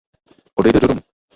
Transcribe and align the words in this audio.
Odejde 0.55 0.79
do 0.79 0.87
domu. 0.87 1.01